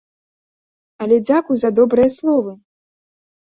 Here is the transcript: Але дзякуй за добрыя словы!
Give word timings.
Але 1.05 1.19
дзякуй 1.27 1.57
за 1.65 1.69
добрыя 1.81 2.09
словы! 2.17 2.57